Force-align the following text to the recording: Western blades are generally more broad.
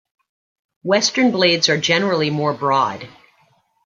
Western 0.81 1.29
blades 1.29 1.69
are 1.69 1.77
generally 1.77 2.31
more 2.31 2.55
broad. 2.55 3.07